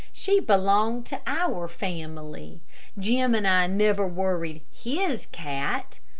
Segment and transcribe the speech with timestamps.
[0.11, 2.59] She belonged to our family.
[2.97, 5.99] Jim and I never worried 'his' cat.